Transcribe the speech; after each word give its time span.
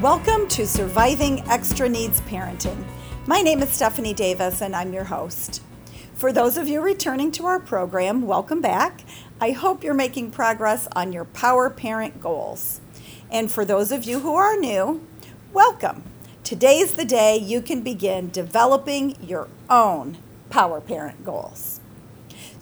Welcome 0.00 0.48
to 0.48 0.66
Surviving 0.66 1.46
Extra 1.46 1.86
Needs 1.86 2.22
Parenting. 2.22 2.84
My 3.26 3.42
name 3.42 3.60
is 3.60 3.68
Stephanie 3.68 4.14
Davis 4.14 4.62
and 4.62 4.74
I'm 4.74 4.94
your 4.94 5.04
host. 5.04 5.62
For 6.14 6.32
those 6.32 6.56
of 6.56 6.66
you 6.66 6.80
returning 6.80 7.30
to 7.32 7.44
our 7.44 7.60
program, 7.60 8.22
welcome 8.22 8.62
back. 8.62 9.02
I 9.42 9.50
hope 9.50 9.84
you're 9.84 9.92
making 9.92 10.30
progress 10.30 10.88
on 10.96 11.12
your 11.12 11.26
Power 11.26 11.68
Parent 11.68 12.18
goals. 12.18 12.80
And 13.30 13.52
for 13.52 13.62
those 13.66 13.92
of 13.92 14.04
you 14.04 14.20
who 14.20 14.34
are 14.36 14.56
new, 14.56 15.06
welcome. 15.52 16.04
Today's 16.44 16.94
the 16.94 17.04
day 17.04 17.36
you 17.36 17.60
can 17.60 17.82
begin 17.82 18.30
developing 18.30 19.22
your 19.22 19.48
own 19.68 20.16
Power 20.48 20.80
Parent 20.80 21.26
goals. 21.26 21.79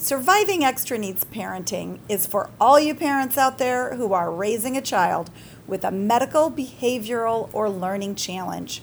Surviving 0.01 0.63
Extra 0.63 0.97
Needs 0.97 1.25
Parenting 1.25 1.99
is 2.09 2.25
for 2.25 2.51
all 2.61 2.79
you 2.79 2.95
parents 2.95 3.37
out 3.37 3.59
there 3.59 3.97
who 3.97 4.13
are 4.13 4.31
raising 4.31 4.77
a 4.77 4.81
child 4.81 5.29
with 5.67 5.83
a 5.83 5.91
medical, 5.91 6.53
behavioral, 6.53 7.51
or 7.53 7.69
learning 7.69 8.15
challenge. 8.15 8.81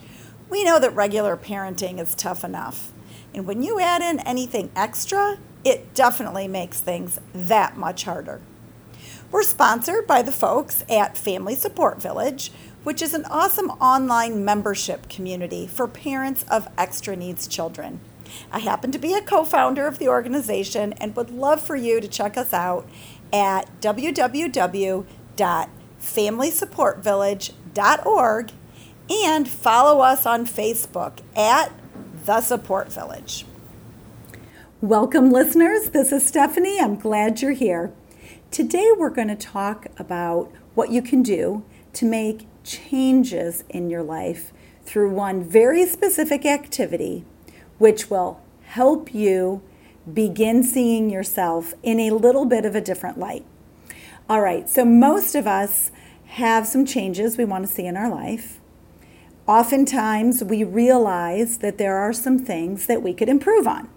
We 0.49 0.65
know 0.65 0.77
that 0.77 0.93
regular 0.93 1.37
parenting 1.37 2.01
is 2.01 2.15
tough 2.15 2.43
enough. 2.43 2.91
And 3.33 3.47
when 3.47 3.63
you 3.63 3.79
add 3.79 4.01
in 4.01 4.19
anything 4.27 4.69
extra, 4.75 5.37
it 5.63 5.93
definitely 5.93 6.49
makes 6.49 6.81
things 6.81 7.21
that 7.33 7.77
much 7.77 8.03
harder. 8.03 8.41
We're 9.31 9.43
sponsored 9.43 10.07
by 10.07 10.21
the 10.21 10.33
folks 10.33 10.83
at 10.89 11.17
Family 11.17 11.55
Support 11.55 12.01
Village, 12.01 12.51
which 12.83 13.01
is 13.01 13.13
an 13.13 13.23
awesome 13.31 13.69
online 13.79 14.43
membership 14.43 15.07
community 15.07 15.65
for 15.65 15.87
parents 15.87 16.43
of 16.51 16.67
extra 16.77 17.15
needs 17.15 17.47
children. 17.47 18.01
I 18.51 18.59
happen 18.59 18.91
to 18.91 18.99
be 18.99 19.13
a 19.13 19.21
co 19.21 19.43
founder 19.43 19.87
of 19.87 19.99
the 19.99 20.07
organization 20.07 20.93
and 20.93 21.15
would 21.15 21.31
love 21.31 21.61
for 21.61 21.75
you 21.75 22.01
to 22.01 22.07
check 22.07 22.37
us 22.37 22.53
out 22.53 22.87
at 23.33 23.81
www 23.81 25.05
familysupportvillage.org 26.05 28.51
and 29.09 29.47
follow 29.47 30.01
us 30.01 30.25
on 30.25 30.45
Facebook 30.45 31.19
at 31.35 31.71
The 32.25 32.41
Support 32.41 32.91
Village. 32.91 33.45
Welcome, 34.81 35.31
listeners. 35.31 35.91
This 35.91 36.11
is 36.11 36.25
Stephanie. 36.25 36.79
I'm 36.79 36.97
glad 36.97 37.41
you're 37.41 37.51
here. 37.51 37.93
Today, 38.51 38.89
we're 38.97 39.09
going 39.09 39.29
to 39.29 39.35
talk 39.35 39.87
about 39.97 40.51
what 40.75 40.91
you 40.91 41.01
can 41.01 41.23
do 41.23 41.63
to 41.93 42.05
make 42.05 42.45
changes 42.63 43.63
in 43.69 43.89
your 43.89 44.03
life 44.03 44.53
through 44.83 45.09
one 45.11 45.43
very 45.43 45.85
specific 45.85 46.45
activity, 46.45 47.25
which 47.77 48.09
will 48.09 48.41
help 48.63 49.13
you 49.13 49.61
begin 50.11 50.63
seeing 50.63 51.09
yourself 51.09 51.73
in 51.83 51.99
a 51.99 52.11
little 52.11 52.45
bit 52.45 52.65
of 52.65 52.75
a 52.75 52.81
different 52.81 53.17
light. 53.17 53.45
All 54.29 54.41
right, 54.41 54.67
so 54.69 54.85
most 54.85 55.35
of 55.35 55.47
us 55.47 55.91
have 56.25 56.67
some 56.67 56.85
changes 56.85 57.37
we 57.37 57.45
want 57.45 57.67
to 57.67 57.71
see 57.71 57.85
in 57.85 57.95
our 57.95 58.09
life. 58.09 58.59
Oftentimes, 59.47 60.43
we 60.43 60.63
realize 60.63 61.59
that 61.59 61.77
there 61.77 61.97
are 61.97 62.11
some 62.11 62.39
things 62.39 62.87
that 62.87 63.03
we 63.03 63.13
could 63.13 63.29
improve 63.29 63.67
on. 63.67 63.89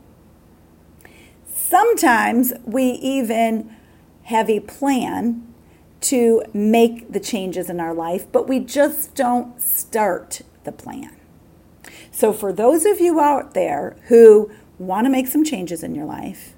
Sometimes 1.50 2.52
we 2.64 2.82
even 2.84 3.74
have 4.24 4.50
a 4.50 4.60
plan 4.60 5.46
to 6.00 6.42
make 6.52 7.12
the 7.12 7.20
changes 7.20 7.70
in 7.70 7.80
our 7.80 7.94
life, 7.94 8.30
but 8.30 8.46
we 8.46 8.60
just 8.60 9.14
don't 9.14 9.60
start 9.60 10.42
the 10.64 10.72
plan. 10.72 11.17
So, 12.18 12.32
for 12.32 12.52
those 12.52 12.84
of 12.84 12.98
you 12.98 13.20
out 13.20 13.54
there 13.54 13.96
who 14.08 14.50
want 14.76 15.04
to 15.04 15.08
make 15.08 15.28
some 15.28 15.44
changes 15.44 15.84
in 15.84 15.94
your 15.94 16.04
life, 16.04 16.52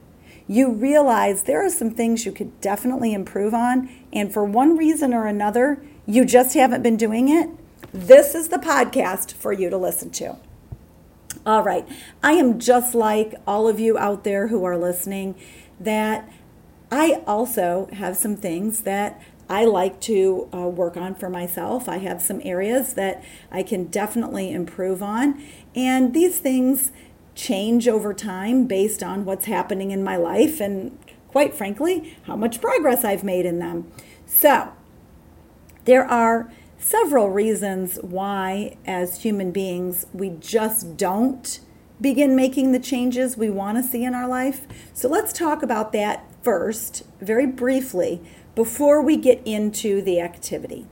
you 0.49 0.73
realize 0.73 1.43
there 1.43 1.63
are 1.63 1.69
some 1.69 1.91
things 1.91 2.25
you 2.25 2.33
could 2.33 2.63
definitely 2.63 3.13
improve 3.13 3.53
on, 3.53 3.91
and 4.11 4.33
for 4.33 4.43
one 4.43 4.79
reason 4.79 5.13
or 5.13 5.27
another, 5.27 5.83
you 6.07 6.25
just 6.25 6.55
haven't 6.55 6.83
been 6.83 6.97
doing 6.97 7.29
it, 7.29 7.51
this 7.93 8.35
is 8.35 8.49
the 8.49 8.57
podcast 8.57 9.35
for 9.35 9.53
you 9.53 9.69
to 9.69 9.77
listen 9.77 10.09
to. 10.13 10.39
All 11.45 11.63
right, 11.63 11.87
I 12.23 12.33
am 12.33 12.59
just 12.59 12.95
like 12.95 13.35
all 13.47 13.69
of 13.69 13.79
you 13.79 13.99
out 13.99 14.25
there 14.25 14.47
who 14.47 14.65
are 14.65 14.79
listening, 14.79 15.35
that 15.79 16.27
I 16.91 17.23
also 17.27 17.91
have 17.93 18.17
some 18.17 18.35
things 18.35 18.81
that 18.85 19.21
I 19.51 19.65
like 19.65 20.01
to 20.03 20.49
uh, 20.55 20.59
work 20.69 20.97
on 20.97 21.17
for 21.17 21.29
myself. 21.29 21.89
I 21.89 21.99
have 21.99 22.23
some 22.23 22.41
areas 22.45 22.95
that 22.95 23.25
I 23.51 23.65
can 23.65 23.87
definitely 23.87 24.53
improve 24.53 25.03
on. 25.03 25.43
And 25.75 26.15
these 26.15 26.39
things 26.39 26.93
change 27.35 27.89
over 27.89 28.15
time 28.15 28.67
based 28.67 29.03
on 29.03 29.25
what's 29.25 29.47
happening 29.47 29.91
in 29.91 30.05
my 30.05 30.17
life 30.17 30.61
and, 30.61 30.97
quite 31.29 31.53
frankly, 31.53 32.17
how 32.25 32.37
much 32.37 32.61
progress 32.61 33.05
I've 33.05 33.25
made 33.25 33.45
in 33.45 33.59
them. 33.59 33.91
So, 34.25 34.73
there 35.85 36.05
are 36.05 36.53
several 36.79 37.31
reasons 37.31 37.99
why, 38.03 38.77
as 38.87 39.23
human 39.23 39.51
beings, 39.51 40.07
we 40.13 40.31
just 40.31 40.97
don't 40.97 41.59
begin 42.01 42.37
making 42.37 42.71
the 42.71 42.79
changes 42.79 43.37
we 43.37 43.51
want 43.51 43.79
to 43.79 43.83
see 43.83 44.05
in 44.05 44.15
our 44.15 44.29
life. 44.29 44.69
So, 44.95 45.09
let's 45.09 45.33
talk 45.33 45.65
about 45.65 45.93
that 45.93 46.25
first, 46.43 47.03
very 47.21 47.47
briefly, 47.47 48.23
before 48.61 49.01
we 49.01 49.17
get 49.17 49.41
into 49.47 50.03
the 50.03 50.21
activity. 50.21 50.85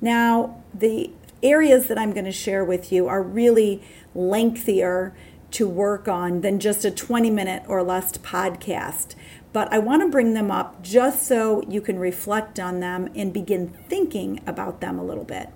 Now, 0.00 0.62
the 0.72 1.10
areas 1.42 1.88
that 1.88 1.98
I'm 1.98 2.12
going 2.12 2.24
to 2.24 2.32
share 2.32 2.64
with 2.64 2.90
you 2.90 3.06
are 3.06 3.22
really 3.22 3.82
lengthier 4.14 5.14
to 5.50 5.68
work 5.68 6.08
on 6.08 6.40
than 6.40 6.58
just 6.58 6.86
a 6.86 6.90
20 6.90 7.28
minute 7.28 7.64
or 7.68 7.82
less 7.82 8.16
podcast. 8.16 9.14
But 9.52 9.70
I 9.70 9.78
want 9.78 10.00
to 10.00 10.08
bring 10.08 10.32
them 10.32 10.50
up 10.50 10.82
just 10.82 11.26
so 11.26 11.62
you 11.68 11.82
can 11.82 11.98
reflect 11.98 12.58
on 12.58 12.80
them 12.80 13.10
and 13.14 13.30
begin 13.30 13.68
thinking 13.90 14.40
about 14.46 14.80
them 14.80 14.98
a 14.98 15.04
little 15.04 15.24
bit. 15.24 15.50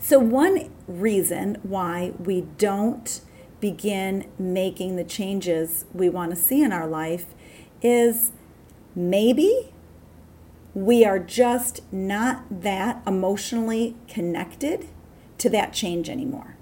So, 0.00 0.18
one 0.18 0.68
reason 0.88 1.58
why 1.62 2.12
we 2.18 2.40
don't 2.58 3.20
begin 3.60 4.28
making 4.36 4.96
the 4.96 5.04
changes 5.04 5.84
we 5.94 6.08
want 6.08 6.32
to 6.32 6.36
see 6.36 6.60
in 6.60 6.72
our 6.72 6.88
life 6.88 7.26
is 7.80 8.32
maybe 8.96 9.70
we 10.74 11.04
are 11.04 11.18
just 11.18 11.80
not 11.92 12.44
that 12.50 13.00
emotionally 13.06 13.96
connected 14.08 14.88
to 15.38 15.48
that 15.50 15.72
change 15.72 16.08
anymore. 16.08 16.56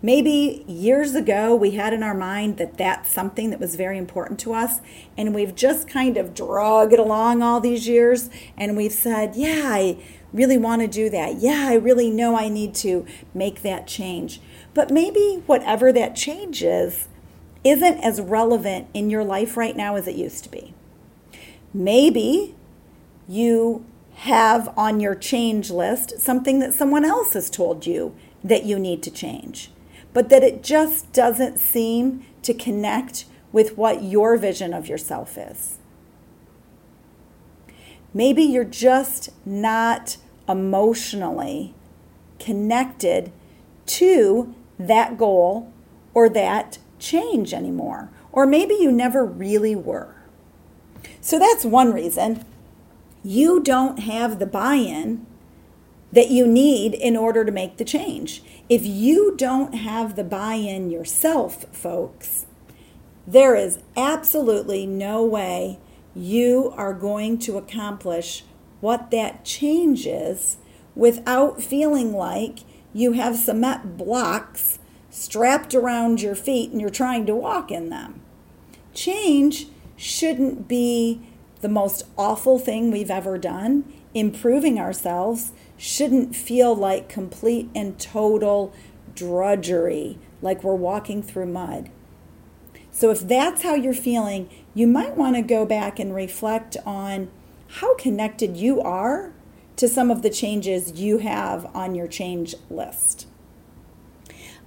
Maybe 0.00 0.64
years 0.68 1.14
ago 1.14 1.54
we 1.54 1.72
had 1.72 1.92
in 1.92 2.02
our 2.02 2.14
mind 2.14 2.56
that 2.58 2.78
that's 2.78 3.08
something 3.08 3.50
that 3.50 3.58
was 3.58 3.74
very 3.74 3.98
important 3.98 4.38
to 4.40 4.52
us, 4.52 4.80
and 5.16 5.34
we've 5.34 5.54
just 5.54 5.88
kind 5.88 6.16
of 6.16 6.34
drug 6.34 6.92
it 6.92 6.98
along 7.00 7.42
all 7.42 7.60
these 7.60 7.88
years, 7.88 8.30
and 8.56 8.76
we've 8.76 8.92
said, 8.92 9.34
Yeah, 9.34 9.62
I 9.64 9.98
really 10.32 10.58
want 10.58 10.82
to 10.82 10.88
do 10.88 11.10
that. 11.10 11.36
Yeah, 11.36 11.66
I 11.68 11.74
really 11.74 12.10
know 12.10 12.36
I 12.36 12.48
need 12.48 12.74
to 12.76 13.06
make 13.34 13.62
that 13.62 13.86
change. 13.86 14.40
But 14.72 14.90
maybe 14.90 15.42
whatever 15.46 15.92
that 15.92 16.16
change 16.16 16.62
is, 16.62 17.08
isn't 17.64 17.98
as 17.98 18.20
relevant 18.20 18.88
in 18.94 19.10
your 19.10 19.24
life 19.24 19.56
right 19.56 19.76
now 19.76 19.96
as 19.96 20.08
it 20.08 20.16
used 20.16 20.42
to 20.44 20.50
be. 20.50 20.74
Maybe 21.74 22.54
you 23.28 23.84
have 24.14 24.72
on 24.76 25.00
your 25.00 25.14
change 25.14 25.70
list 25.70 26.20
something 26.20 26.58
that 26.58 26.74
someone 26.74 27.04
else 27.04 27.32
has 27.32 27.48
told 27.48 27.86
you 27.86 28.14
that 28.44 28.64
you 28.64 28.78
need 28.78 29.02
to 29.02 29.10
change, 29.10 29.70
but 30.12 30.28
that 30.28 30.42
it 30.42 30.62
just 30.62 31.12
doesn't 31.12 31.58
seem 31.58 32.24
to 32.42 32.52
connect 32.52 33.24
with 33.52 33.76
what 33.76 34.02
your 34.02 34.36
vision 34.36 34.74
of 34.74 34.88
yourself 34.88 35.38
is. 35.38 35.78
Maybe 38.14 38.42
you're 38.42 38.64
just 38.64 39.30
not 39.46 40.16
emotionally 40.48 41.74
connected 42.38 43.32
to 43.86 44.54
that 44.78 45.16
goal 45.16 45.72
or 46.14 46.28
that 46.28 46.78
change 46.98 47.54
anymore. 47.54 48.10
Or 48.32 48.46
maybe 48.46 48.74
you 48.74 48.90
never 48.90 49.24
really 49.24 49.74
were. 49.74 50.14
So 51.20 51.38
that's 51.38 51.64
one 51.64 51.92
reason. 51.92 52.44
You 53.24 53.60
don't 53.60 54.00
have 54.00 54.38
the 54.38 54.46
buy 54.46 54.74
in 54.74 55.26
that 56.12 56.30
you 56.30 56.46
need 56.46 56.94
in 56.94 57.16
order 57.16 57.44
to 57.44 57.52
make 57.52 57.76
the 57.76 57.84
change. 57.84 58.42
If 58.68 58.84
you 58.84 59.34
don't 59.36 59.74
have 59.74 60.16
the 60.16 60.24
buy 60.24 60.54
in 60.54 60.90
yourself, 60.90 61.64
folks, 61.74 62.46
there 63.26 63.54
is 63.54 63.78
absolutely 63.96 64.86
no 64.86 65.24
way 65.24 65.78
you 66.14 66.72
are 66.76 66.92
going 66.92 67.38
to 67.38 67.56
accomplish 67.56 68.44
what 68.80 69.10
that 69.10 69.44
change 69.44 70.06
is 70.06 70.58
without 70.94 71.62
feeling 71.62 72.12
like 72.12 72.60
you 72.92 73.12
have 73.12 73.36
cement 73.36 73.96
blocks 73.96 74.78
strapped 75.08 75.74
around 75.74 76.20
your 76.20 76.34
feet 76.34 76.70
and 76.72 76.80
you're 76.80 76.90
trying 76.90 77.24
to 77.26 77.34
walk 77.34 77.70
in 77.70 77.88
them. 77.88 78.20
Change 78.92 79.68
shouldn't 79.96 80.68
be 80.68 81.22
the 81.62 81.68
most 81.68 82.04
awful 82.18 82.58
thing 82.58 82.90
we've 82.90 83.10
ever 83.10 83.38
done. 83.38 83.90
Improving 84.12 84.78
ourselves 84.78 85.52
shouldn't 85.78 86.36
feel 86.36 86.76
like 86.76 87.08
complete 87.08 87.70
and 87.74 87.98
total 87.98 88.74
drudgery, 89.14 90.18
like 90.42 90.62
we're 90.62 90.74
walking 90.74 91.22
through 91.22 91.46
mud. 91.46 91.88
So, 92.90 93.10
if 93.10 93.20
that's 93.20 93.62
how 93.62 93.74
you're 93.74 93.94
feeling, 93.94 94.50
you 94.74 94.86
might 94.86 95.16
want 95.16 95.36
to 95.36 95.42
go 95.42 95.64
back 95.64 95.98
and 95.98 96.14
reflect 96.14 96.76
on 96.84 97.30
how 97.68 97.94
connected 97.94 98.56
you 98.56 98.82
are 98.82 99.32
to 99.76 99.88
some 99.88 100.10
of 100.10 100.20
the 100.20 100.28
changes 100.28 101.00
you 101.00 101.18
have 101.18 101.64
on 101.74 101.94
your 101.94 102.06
change 102.06 102.54
list. 102.68 103.26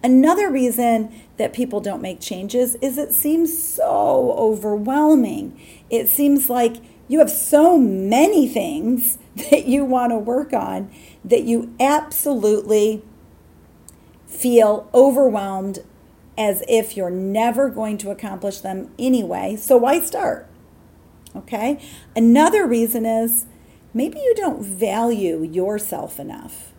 Another 0.05 0.51
reason 0.51 1.11
that 1.37 1.53
people 1.53 1.81
don't 1.81 2.01
make 2.01 2.19
changes 2.19 2.75
is 2.75 2.97
it 2.97 3.11
seems 3.11 3.57
so 3.57 4.35
overwhelming. 4.37 5.59
It 5.89 6.07
seems 6.07 6.49
like 6.49 6.77
you 7.07 7.19
have 7.19 7.29
so 7.29 7.77
many 7.77 8.47
things 8.47 9.17
that 9.51 9.65
you 9.65 9.85
want 9.85 10.11
to 10.11 10.17
work 10.17 10.53
on 10.53 10.91
that 11.23 11.43
you 11.43 11.73
absolutely 11.79 13.03
feel 14.27 14.89
overwhelmed 14.93 15.79
as 16.37 16.63
if 16.67 16.97
you're 16.97 17.09
never 17.09 17.69
going 17.69 17.97
to 17.97 18.11
accomplish 18.11 18.59
them 18.59 18.91
anyway. 18.99 19.55
So 19.55 19.77
why 19.77 20.01
start? 20.01 20.47
Okay? 21.35 21.79
Another 22.15 22.65
reason 22.65 23.05
is 23.05 23.45
maybe 23.93 24.19
you 24.19 24.33
don't 24.35 24.63
value 24.63 25.43
yourself 25.43 26.19
enough. 26.19 26.73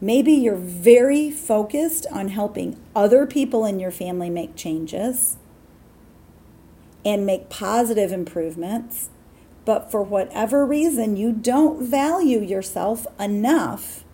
Maybe 0.00 0.32
you're 0.32 0.56
very 0.56 1.30
focused 1.30 2.06
on 2.10 2.28
helping 2.28 2.80
other 2.96 3.26
people 3.26 3.64
in 3.64 3.78
your 3.78 3.90
family 3.90 4.30
make 4.30 4.56
changes 4.56 5.36
and 7.04 7.26
make 7.26 7.48
positive 7.48 8.12
improvements, 8.12 9.10
but 9.64 9.90
for 9.90 10.02
whatever 10.02 10.64
reason, 10.64 11.16
you 11.16 11.32
don't 11.32 11.82
value 11.82 12.40
yourself 12.40 13.06
enough 13.18 14.04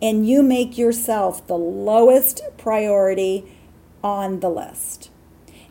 and 0.00 0.28
you 0.28 0.42
make 0.42 0.76
yourself 0.76 1.46
the 1.46 1.56
lowest 1.56 2.42
priority 2.58 3.44
on 4.02 4.40
the 4.40 4.50
list. 4.50 5.10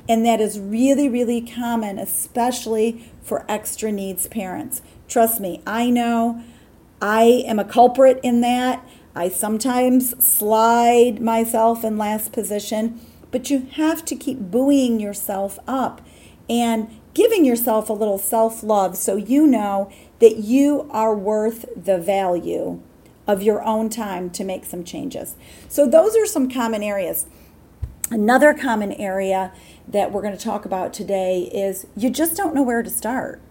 And 0.07 0.25
that 0.25 0.41
is 0.41 0.59
really, 0.59 1.09
really 1.09 1.41
common, 1.41 2.00
especially 2.00 3.12
for 3.21 3.45
extra 3.47 3.91
needs 3.91 4.27
parents. 4.27 4.81
Trust 5.07 5.39
me, 5.39 5.62
I 5.67 5.89
know 5.89 6.41
I 7.01 7.44
am 7.45 7.59
a 7.59 7.65
culprit 7.65 8.19
in 8.24 8.41
that. 8.41 8.85
I 9.13 9.27
sometimes 9.29 10.24
slide 10.24 11.21
myself 11.21 11.83
in 11.83 11.97
last 11.97 12.31
position, 12.31 13.01
but 13.31 13.50
you 13.50 13.67
have 13.74 14.06
to 14.06 14.15
keep 14.15 14.39
buoying 14.39 15.00
yourself 15.00 15.59
up 15.67 16.01
and 16.51 17.00
giving 17.13 17.45
yourself 17.45 17.89
a 17.89 17.94
little 17.94 18.18
self 18.18 18.62
love 18.62 18.98
so 18.98 19.15
you 19.15 19.48
know 19.48 19.89
that 20.19 20.38
you 20.38 20.88
are 20.92 21.15
worth 21.15 21.65
the 21.75 21.98
value 21.98 22.81
of 23.25 23.42
your 23.42 23.63
own 23.63 23.89
time 23.89 24.30
to 24.30 24.44
make 24.44 24.65
some 24.65 24.83
changes. 24.83 25.36
So, 25.69 25.88
those 25.88 26.15
are 26.15 26.25
some 26.25 26.51
common 26.51 26.83
areas. 26.83 27.25
Another 28.12 28.53
common 28.53 28.92
area 28.92 29.53
that 29.88 30.12
we're 30.12 30.21
going 30.21 30.38
to 30.38 30.44
talk 30.44 30.65
about 30.65 30.94
today 30.94 31.50
is 31.53 31.88
you 31.95 32.09
just 32.09 32.36
don't 32.36 32.53
know 32.53 32.62
where 32.62 32.83
to 32.83 32.89
start. 32.89 33.42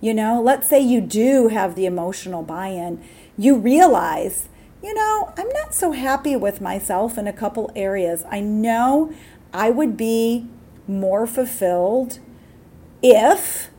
You 0.00 0.12
know, 0.12 0.40
let's 0.40 0.68
say 0.68 0.78
you 0.78 1.00
do 1.00 1.48
have 1.48 1.74
the 1.74 1.86
emotional 1.86 2.42
buy 2.42 2.68
in, 2.68 3.02
you 3.36 3.56
realize, 3.56 4.48
you 4.82 4.92
know, 4.92 5.32
I'm 5.36 5.48
not 5.48 5.74
so 5.74 5.92
happy 5.92 6.36
with 6.36 6.60
myself 6.60 7.16
in 7.16 7.26
a 7.26 7.32
couple 7.32 7.72
areas. 7.74 8.24
I 8.30 8.40
know 8.40 9.12
I 9.52 9.70
would 9.70 9.96
be 9.96 10.46
more 10.88 11.26
fulfilled 11.26 12.18
if 13.02 13.70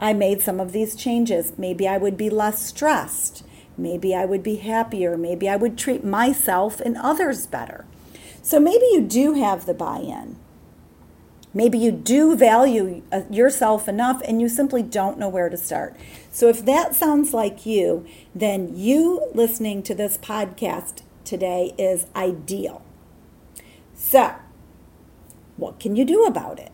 I 0.00 0.12
made 0.12 0.42
some 0.42 0.60
of 0.60 0.72
these 0.72 0.94
changes. 0.94 1.54
Maybe 1.56 1.88
I 1.88 1.98
would 1.98 2.16
be 2.16 2.30
less 2.30 2.64
stressed. 2.64 3.44
Maybe 3.76 4.14
I 4.14 4.24
would 4.24 4.42
be 4.42 4.56
happier. 4.56 5.16
Maybe 5.16 5.48
I 5.48 5.56
would 5.56 5.76
treat 5.76 6.04
myself 6.04 6.80
and 6.80 6.96
others 6.96 7.46
better. 7.46 7.86
So 8.42 8.60
maybe 8.60 8.84
you 8.92 9.00
do 9.00 9.34
have 9.34 9.66
the 9.66 9.74
buy 9.74 9.98
in. 9.98 10.36
Maybe 11.54 11.78
you 11.78 11.92
do 11.92 12.36
value 12.36 13.02
uh, 13.12 13.22
yourself 13.30 13.88
enough 13.88 14.20
and 14.26 14.40
you 14.40 14.48
simply 14.48 14.82
don't 14.82 15.18
know 15.18 15.28
where 15.28 15.48
to 15.48 15.56
start. 15.56 15.96
So, 16.32 16.48
if 16.48 16.64
that 16.64 16.96
sounds 16.96 17.32
like 17.32 17.64
you, 17.64 18.04
then 18.34 18.76
you 18.76 19.30
listening 19.34 19.84
to 19.84 19.94
this 19.94 20.18
podcast 20.18 21.02
today 21.24 21.72
is 21.78 22.06
ideal. 22.16 22.82
So, 23.94 24.34
what 25.56 25.78
can 25.78 25.96
you 25.96 26.04
do 26.04 26.24
about 26.24 26.58
it? 26.58 26.72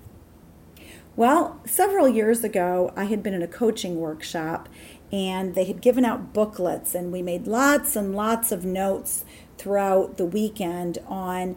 Well, 1.16 1.60
several 1.66 2.08
years 2.08 2.44
ago, 2.44 2.92
I 2.96 3.04
had 3.04 3.22
been 3.22 3.34
in 3.34 3.42
a 3.42 3.48
coaching 3.48 3.96
workshop 3.96 4.68
and 5.12 5.54
they 5.54 5.64
had 5.64 5.80
given 5.80 6.04
out 6.04 6.32
booklets, 6.32 6.94
and 6.94 7.12
we 7.12 7.20
made 7.20 7.48
lots 7.48 7.96
and 7.96 8.14
lots 8.14 8.52
of 8.52 8.64
notes 8.64 9.24
throughout 9.58 10.16
the 10.18 10.24
weekend 10.24 10.98
on 11.06 11.56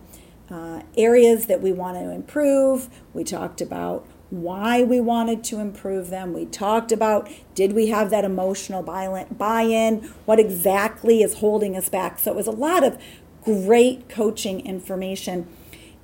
uh, 0.50 0.82
areas 0.98 1.46
that 1.46 1.62
we 1.62 1.72
want 1.72 1.98
to 1.98 2.10
improve. 2.10 2.90
We 3.14 3.24
talked 3.24 3.62
about 3.62 4.08
why 4.30 4.82
we 4.82 5.00
wanted 5.00 5.44
to 5.44 5.60
improve 5.60 6.10
them. 6.10 6.34
We 6.34 6.46
talked 6.46 6.92
about 6.92 7.30
did 7.54 7.74
we 7.74 7.88
have 7.88 8.10
that 8.10 8.26
emotional 8.26 8.82
buy 8.82 9.62
in? 9.62 10.02
What 10.26 10.40
exactly 10.40 11.22
is 11.22 11.36
holding 11.36 11.78
us 11.78 11.90
back? 11.90 12.18
So 12.18 12.32
it 12.32 12.36
was 12.36 12.48
a 12.48 12.52
lot 12.52 12.84
of 12.84 13.00
great 13.44 14.10
coaching 14.10 14.66
information. 14.66 15.48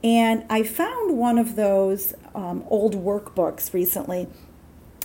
And 0.03 0.45
I 0.49 0.63
found 0.63 1.17
one 1.17 1.37
of 1.37 1.55
those 1.55 2.13
um, 2.33 2.63
old 2.67 2.95
workbooks 2.95 3.73
recently, 3.73 4.27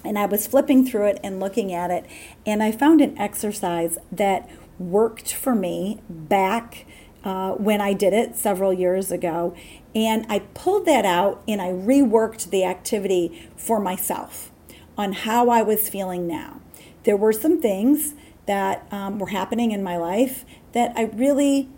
and 0.04 0.18
I 0.18 0.26
was 0.26 0.46
flipping 0.46 0.86
through 0.86 1.06
it 1.06 1.20
and 1.24 1.40
looking 1.40 1.72
at 1.72 1.90
it, 1.90 2.06
and 2.46 2.62
I 2.62 2.70
found 2.70 3.00
an 3.00 3.18
exercise 3.18 3.98
that 4.12 4.48
worked 4.78 5.32
for 5.32 5.54
me 5.54 6.00
back 6.08 6.86
uh, 7.24 7.52
when 7.52 7.80
I 7.80 7.94
did 7.94 8.12
it 8.12 8.36
several 8.36 8.72
years 8.72 9.10
ago. 9.10 9.56
And 9.94 10.26
I 10.28 10.40
pulled 10.40 10.86
that 10.86 11.04
out 11.04 11.42
and 11.48 11.62
I 11.62 11.68
reworked 11.68 12.50
the 12.50 12.64
activity 12.64 13.48
for 13.56 13.80
myself 13.80 14.50
on 14.98 15.12
how 15.12 15.48
I 15.48 15.62
was 15.62 15.88
feeling 15.88 16.26
now. 16.26 16.60
There 17.04 17.16
were 17.16 17.32
some 17.32 17.60
things 17.60 18.14
that 18.46 18.86
um, 18.92 19.18
were 19.18 19.28
happening 19.28 19.70
in 19.70 19.82
my 19.82 19.96
life 19.96 20.44
that 20.72 20.92
I 20.96 21.04
really 21.04 21.70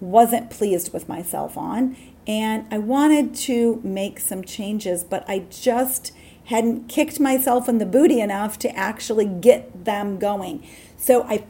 wasn't 0.00 0.50
pleased 0.50 0.92
with 0.92 1.08
myself 1.08 1.56
on. 1.58 1.96
And 2.26 2.66
I 2.70 2.78
wanted 2.78 3.34
to 3.34 3.80
make 3.84 4.18
some 4.18 4.42
changes, 4.42 5.04
but 5.04 5.24
I 5.28 5.40
just 5.50 6.12
hadn't 6.46 6.88
kicked 6.88 7.20
myself 7.20 7.68
in 7.68 7.78
the 7.78 7.86
booty 7.86 8.20
enough 8.20 8.58
to 8.60 8.76
actually 8.76 9.26
get 9.26 9.84
them 9.84 10.18
going. 10.18 10.66
So 10.96 11.24
I 11.24 11.44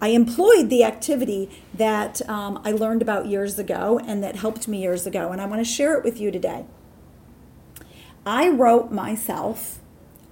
I 0.00 0.08
employed 0.08 0.68
the 0.68 0.82
activity 0.82 1.48
that 1.72 2.28
um, 2.28 2.60
I 2.64 2.72
learned 2.72 3.02
about 3.02 3.26
years 3.26 3.56
ago 3.56 4.00
and 4.04 4.20
that 4.24 4.34
helped 4.34 4.66
me 4.66 4.82
years 4.82 5.06
ago, 5.06 5.30
and 5.30 5.40
I 5.40 5.46
want 5.46 5.60
to 5.60 5.64
share 5.64 5.96
it 5.96 6.02
with 6.02 6.20
you 6.20 6.32
today. 6.32 6.64
I 8.26 8.48
wrote 8.48 8.90
myself 8.90 9.78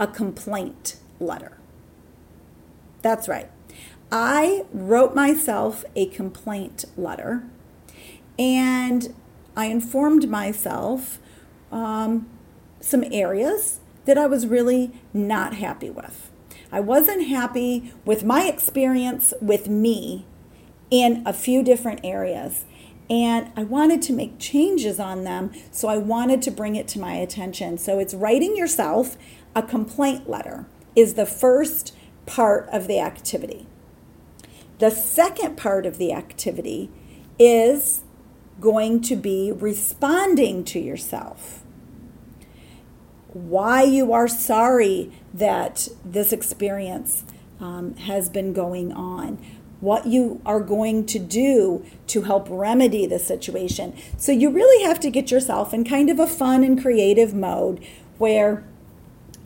a 0.01 0.09
complaint 0.09 0.97
letter. 1.21 1.57
That's 3.01 3.29
right. 3.29 3.49
I 4.11 4.65
wrote 4.73 5.15
myself 5.15 5.85
a 5.95 6.07
complaint 6.07 6.85
letter 6.97 7.45
and 8.41 9.15
I 9.57 9.67
informed 9.67 10.29
myself 10.29 11.19
um, 11.71 12.29
some 12.81 13.05
areas 13.11 13.81
that 14.05 14.19
I 14.19 14.27
was 14.27 14.47
really 14.47 14.93
not 15.13 15.55
happy 15.55 15.91
with. 15.91 16.31
I 16.73 16.81
wasn't 16.81 17.29
happy 17.29 17.93
with 18.05 18.25
my 18.25 18.45
experience 18.47 19.35
with 19.41 19.69
me 19.69 20.27
in 20.91 21.23
a 21.27 21.33
few 21.33 21.63
different 21.63 22.01
areas. 22.05 22.65
And 23.09 23.51
I 23.57 23.65
wanted 23.65 24.03
to 24.03 24.13
make 24.13 24.39
changes 24.39 25.01
on 25.01 25.25
them, 25.25 25.51
so 25.73 25.89
I 25.89 25.97
wanted 25.97 26.43
to 26.43 26.51
bring 26.51 26.77
it 26.77 26.87
to 26.89 27.01
my 27.01 27.15
attention. 27.15 27.77
So 27.77 27.99
it's 27.99 28.15
writing 28.15 28.57
yourself 28.57 29.17
a 29.55 29.63
complaint 29.63 30.31
letter 30.31 30.67
is 30.95 31.15
the 31.15 31.27
first 31.27 31.95
part 32.27 32.69
of 32.73 32.87
the 32.87 33.01
activity. 33.01 33.67
The 34.79 34.91
second 34.91 35.57
part 35.57 35.87
of 35.87 35.99
the 35.99 36.13
activity 36.13 36.91
is 37.39 38.03
going 38.61 39.01
to 39.03 39.17
be 39.17 39.53
responding 39.53 40.65
to 40.65 40.79
yourself. 40.79 41.63
Why 43.29 43.83
you 43.83 44.13
are 44.13 44.29
sorry 44.29 45.13
that 45.33 45.89
this 46.05 46.33
experience 46.33 47.25
um, 47.61 47.95
has 47.97 48.29
been 48.29 48.53
going 48.53 48.93
on, 48.93 49.39
what 49.81 50.07
you 50.07 50.41
are 50.45 50.61
going 50.61 51.07
to 51.07 51.19
do 51.19 51.85
to 52.09 52.23
help 52.23 52.49
remedy 52.51 53.07
the 53.07 53.19
situation. 53.19 53.97
So 54.19 54.33
you 54.33 54.51
really 54.51 54.85
have 54.85 55.01
to 55.01 55.11
get 55.11 55.31
yourself 55.31 55.73
in 55.73 55.85
kind 55.85 56.11
of 56.11 56.19
a 56.19 56.27
fun 56.27 56.65
and 56.65 56.81
creative 56.81 57.33
mode 57.33 57.85
where 58.19 58.65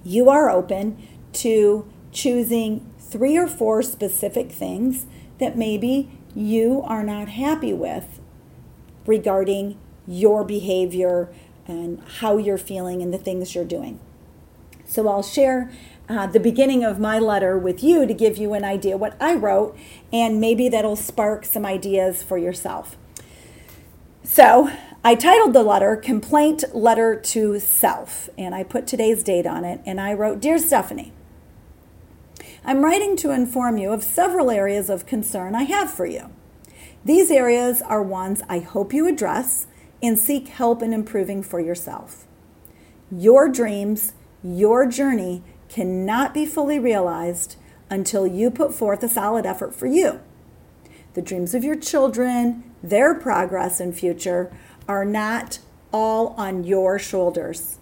you 0.02 0.28
are 0.28 0.50
open 0.50 1.06
to 1.34 1.90
choosing 2.12 2.90
three 2.98 3.36
or 3.36 3.46
four 3.46 3.82
specific 3.82 4.50
things 4.50 5.06
that 5.38 5.56
maybe 5.56 6.10
you 6.34 6.82
are 6.86 7.04
not 7.04 7.28
happy 7.28 7.72
with 7.72 8.20
regarding 9.06 9.78
your 10.06 10.44
behavior 10.44 11.28
and 11.66 12.02
how 12.18 12.36
you're 12.36 12.58
feeling 12.58 13.02
and 13.02 13.12
the 13.12 13.18
things 13.18 13.54
you're 13.54 13.64
doing. 13.64 13.98
So 14.84 15.08
I'll 15.08 15.22
share 15.22 15.70
uh, 16.08 16.26
the 16.26 16.40
beginning 16.40 16.84
of 16.84 16.98
my 16.98 17.18
letter 17.18 17.56
with 17.56 17.82
you 17.82 18.06
to 18.06 18.12
give 18.12 18.36
you 18.36 18.52
an 18.52 18.64
idea 18.64 18.96
what 18.96 19.16
I 19.20 19.34
wrote, 19.34 19.76
and 20.12 20.40
maybe 20.40 20.68
that'll 20.68 20.96
spark 20.96 21.44
some 21.46 21.64
ideas 21.64 22.22
for 22.22 22.36
yourself. 22.36 22.96
So 24.22 24.70
I 25.02 25.14
titled 25.14 25.54
the 25.54 25.62
letter 25.62 25.96
Complaint 25.96 26.64
Letter 26.74 27.16
to 27.16 27.58
Self, 27.58 28.28
and 28.36 28.54
I 28.54 28.62
put 28.62 28.86
today's 28.86 29.22
date 29.22 29.46
on 29.46 29.64
it, 29.64 29.80
and 29.86 30.00
I 30.00 30.12
wrote 30.12 30.40
Dear 30.40 30.58
Stephanie, 30.58 31.12
I'm 32.64 32.84
writing 32.84 33.16
to 33.18 33.30
inform 33.30 33.78
you 33.78 33.92
of 33.92 34.02
several 34.02 34.50
areas 34.50 34.88
of 34.88 35.06
concern 35.06 35.54
I 35.54 35.64
have 35.64 35.90
for 35.90 36.06
you. 36.06 36.33
These 37.04 37.30
areas 37.30 37.82
are 37.82 38.02
ones 38.02 38.42
I 38.48 38.60
hope 38.60 38.94
you 38.94 39.06
address 39.06 39.66
and 40.02 40.18
seek 40.18 40.48
help 40.48 40.82
in 40.82 40.94
improving 40.94 41.42
for 41.42 41.60
yourself. 41.60 42.26
Your 43.10 43.48
dreams, 43.48 44.14
your 44.42 44.86
journey 44.86 45.42
cannot 45.68 46.32
be 46.32 46.46
fully 46.46 46.78
realized 46.78 47.56
until 47.90 48.26
you 48.26 48.50
put 48.50 48.72
forth 48.72 49.02
a 49.02 49.08
solid 49.08 49.44
effort 49.44 49.74
for 49.74 49.86
you. 49.86 50.20
The 51.12 51.20
dreams 51.20 51.54
of 51.54 51.62
your 51.62 51.76
children, 51.76 52.64
their 52.82 53.14
progress 53.14 53.80
and 53.80 53.94
future 53.94 54.50
are 54.88 55.04
not 55.04 55.58
all 55.92 56.28
on 56.38 56.64
your 56.64 56.98
shoulders. 56.98 57.78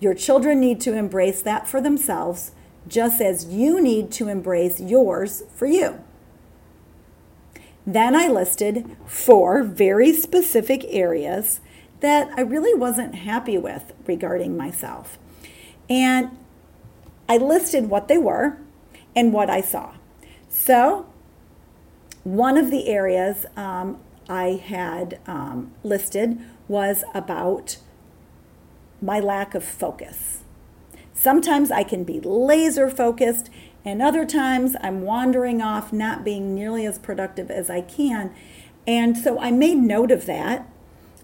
Your 0.00 0.14
children 0.14 0.60
need 0.60 0.82
to 0.82 0.94
embrace 0.94 1.40
that 1.42 1.66
for 1.66 1.80
themselves, 1.80 2.52
just 2.86 3.22
as 3.22 3.46
you 3.46 3.80
need 3.80 4.12
to 4.12 4.28
embrace 4.28 4.80
yours 4.80 5.44
for 5.54 5.66
you. 5.66 6.03
Then 7.86 8.16
I 8.16 8.28
listed 8.28 8.96
four 9.06 9.62
very 9.62 10.12
specific 10.12 10.84
areas 10.88 11.60
that 12.00 12.30
I 12.36 12.40
really 12.40 12.78
wasn't 12.78 13.14
happy 13.14 13.58
with 13.58 13.92
regarding 14.06 14.56
myself. 14.56 15.18
And 15.88 16.36
I 17.28 17.36
listed 17.36 17.88
what 17.88 18.08
they 18.08 18.18
were 18.18 18.58
and 19.14 19.32
what 19.32 19.50
I 19.50 19.60
saw. 19.60 19.94
So, 20.48 21.06
one 22.22 22.56
of 22.56 22.70
the 22.70 22.88
areas 22.88 23.44
um, 23.56 23.98
I 24.28 24.60
had 24.64 25.20
um, 25.26 25.72
listed 25.82 26.38
was 26.68 27.04
about 27.14 27.76
my 29.02 29.20
lack 29.20 29.54
of 29.54 29.62
focus. 29.62 30.40
Sometimes 31.12 31.70
I 31.70 31.84
can 31.84 32.04
be 32.04 32.20
laser 32.20 32.88
focused, 32.88 33.50
and 33.84 34.00
other 34.00 34.24
times 34.24 34.76
I'm 34.80 35.02
wandering 35.02 35.60
off, 35.60 35.92
not 35.92 36.24
being 36.24 36.54
nearly 36.54 36.86
as 36.86 36.98
productive 36.98 37.50
as 37.50 37.68
I 37.68 37.82
can. 37.82 38.34
And 38.86 39.16
so 39.16 39.38
I 39.38 39.50
made 39.50 39.76
note 39.76 40.10
of 40.10 40.26
that 40.26 40.68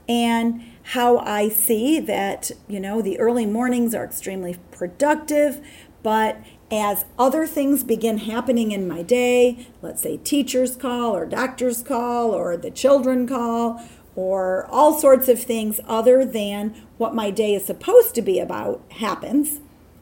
and 0.09 0.62
how 0.83 1.19
I 1.19 1.49
see 1.49 2.00
that, 2.00 2.50
you 2.69 2.81
know, 2.81 3.00
the 3.00 3.19
early 3.19 3.47
mornings 3.47 3.95
are 3.95 4.05
extremely 4.05 4.57
productive, 4.73 5.64
but 6.02 6.38
as 6.71 7.05
other 7.19 7.47
things 7.47 7.85
begin 7.85 8.19
happening 8.19 8.73
in 8.73 8.88
my 8.88 9.02
day, 9.02 9.69
let's 9.83 10.02
say 10.02 10.17
teachers 10.17 10.76
call 10.76 11.14
or 11.17 11.26
doctors 11.26 11.83
call 11.83 12.31
or 12.31 12.57
the 12.57 12.71
children 12.71 13.26
call 13.26 13.83
or 14.14 14.67
all 14.67 14.99
sorts 14.99 15.29
of 15.29 15.43
things 15.43 15.81
other 15.87 16.25
than 16.25 16.75
what 16.99 17.14
my 17.14 17.31
day 17.31 17.55
is 17.55 17.64
supposed 17.64 18.14
to 18.14 18.23
be 18.23 18.38
about 18.38 18.83
happens, 18.99 19.61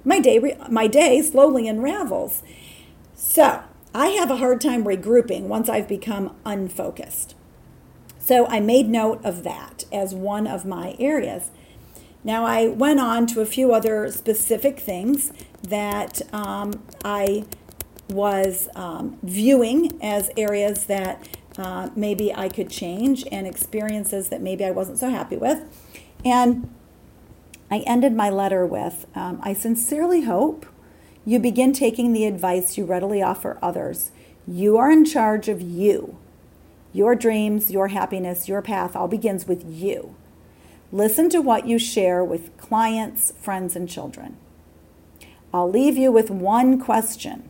my 0.08 0.20
day 0.20 0.56
my 0.70 0.86
day 0.86 1.20
slowly 1.20 1.68
unravels. 1.68 2.42
So, 3.14 3.62
I 3.94 4.08
have 4.08 4.30
a 4.30 4.36
hard 4.36 4.60
time 4.60 4.84
regrouping 4.84 5.42
once 5.42 5.68
I've 5.68 5.88
become 5.88 6.34
unfocused. 6.46 7.34
So, 8.18 8.46
I 8.46 8.60
made 8.60 8.88
note 8.88 9.22
of 9.22 9.42
that 9.44 9.84
as 9.92 10.14
one 10.14 10.46
of 10.46 10.64
my 10.64 10.96
areas. 10.98 11.50
Now, 12.24 12.44
I 12.46 12.68
went 12.68 13.00
on 13.00 13.26
to 13.28 13.40
a 13.40 13.46
few 13.46 13.72
other 13.72 14.10
specific 14.10 14.80
things 14.80 15.32
that 15.62 16.22
um, 16.32 16.82
I 17.04 17.44
was 18.08 18.68
um, 18.74 19.18
viewing 19.22 19.98
as 20.02 20.30
areas 20.36 20.86
that 20.86 21.28
uh, 21.58 21.90
maybe 21.94 22.34
I 22.34 22.48
could 22.48 22.70
change 22.70 23.26
and 23.30 23.46
experiences 23.46 24.30
that 24.30 24.40
maybe 24.40 24.64
I 24.64 24.70
wasn't 24.70 24.98
so 24.98 25.10
happy 25.10 25.36
with. 25.36 25.64
And 26.24 26.72
I 27.70 27.78
ended 27.80 28.14
my 28.14 28.30
letter 28.30 28.64
with 28.64 29.06
um, 29.14 29.40
I 29.42 29.52
sincerely 29.52 30.22
hope 30.22 30.66
you 31.24 31.38
begin 31.38 31.72
taking 31.72 32.12
the 32.12 32.24
advice 32.24 32.78
you 32.78 32.86
readily 32.86 33.20
offer 33.22 33.58
others. 33.60 34.10
You 34.46 34.78
are 34.78 34.90
in 34.90 35.04
charge 35.04 35.48
of 35.48 35.60
you. 35.60 36.16
Your 36.94 37.14
dreams, 37.14 37.70
your 37.70 37.88
happiness, 37.88 38.48
your 38.48 38.62
path 38.62 38.96
all 38.96 39.08
begins 39.08 39.46
with 39.46 39.62
you. 39.66 40.16
Listen 40.90 41.28
to 41.28 41.42
what 41.42 41.66
you 41.66 41.78
share 41.78 42.24
with 42.24 42.56
clients, 42.56 43.34
friends, 43.38 43.76
and 43.76 43.86
children. 43.86 44.38
I'll 45.52 45.70
leave 45.70 45.98
you 45.98 46.10
with 46.10 46.30
one 46.30 46.80
question 46.80 47.48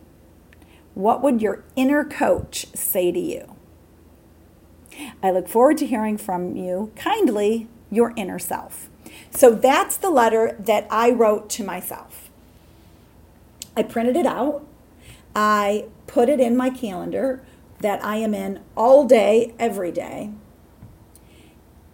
What 0.93 1.23
would 1.23 1.41
your 1.41 1.63
inner 1.77 2.03
coach 2.03 2.65
say 2.75 3.13
to 3.13 3.19
you? 3.19 3.55
I 5.23 5.31
look 5.31 5.47
forward 5.47 5.77
to 5.77 5.87
hearing 5.87 6.17
from 6.17 6.57
you. 6.57 6.91
Kindly, 6.97 7.69
your 7.89 8.13
inner 8.17 8.39
self. 8.39 8.88
So 9.31 9.51
that's 9.51 9.97
the 9.97 10.09
letter 10.09 10.55
that 10.59 10.87
I 10.89 11.11
wrote 11.11 11.49
to 11.51 11.63
myself. 11.63 12.29
I 13.77 13.83
printed 13.83 14.15
it 14.15 14.25
out. 14.25 14.65
I 15.35 15.85
put 16.07 16.27
it 16.27 16.39
in 16.39 16.57
my 16.57 16.69
calendar 16.69 17.41
that 17.79 18.03
I 18.03 18.17
am 18.17 18.33
in 18.33 18.59
all 18.75 19.05
day, 19.05 19.53
every 19.57 19.91
day. 19.91 20.31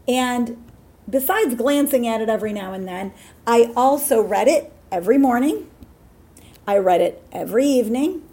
And 0.08 0.64
besides 1.10 1.56
glancing 1.56 2.08
at 2.08 2.22
it 2.22 2.30
every 2.30 2.54
now 2.54 2.74
and 2.74 2.88
then, 2.88 3.14
I 3.46 3.72
also 3.76 4.22
read 4.22 4.48
it 4.48 4.72
every 4.92 5.18
morning. 5.18 5.70
I 6.68 6.78
read 6.78 7.02
it 7.02 7.24
every 7.32 7.66
evening. 7.66 8.24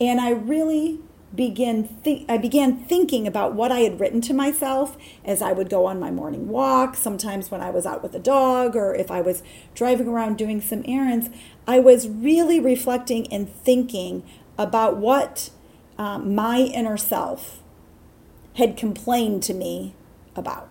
And 0.00 0.20
I 0.20 0.30
really 0.30 1.00
begin 1.36 2.24
I 2.28 2.38
began 2.38 2.84
thinking 2.84 3.26
about 3.26 3.54
what 3.54 3.70
I 3.70 3.80
had 3.80 4.00
written 4.00 4.20
to 4.22 4.34
myself 4.34 4.96
as 5.24 5.42
I 5.42 5.52
would 5.52 5.68
go 5.68 5.86
on 5.86 6.00
my 6.00 6.10
morning 6.10 6.48
walk, 6.48 6.96
sometimes 6.96 7.50
when 7.50 7.60
I 7.60 7.70
was 7.70 7.86
out 7.86 8.02
with 8.02 8.14
a 8.14 8.18
dog 8.18 8.74
or 8.74 8.94
if 8.94 9.10
I 9.10 9.20
was 9.20 9.42
driving 9.74 10.08
around 10.08 10.38
doing 10.38 10.60
some 10.60 10.82
errands, 10.86 11.30
I 11.66 11.78
was 11.78 12.08
really 12.08 12.58
reflecting 12.58 13.30
and 13.32 13.48
thinking 13.48 14.24
about 14.58 14.96
what 14.96 15.50
um, 15.98 16.34
my 16.34 16.58
inner 16.58 16.96
self 16.96 17.62
had 18.54 18.76
complained 18.76 19.42
to 19.44 19.54
me 19.54 19.94
about. 20.34 20.68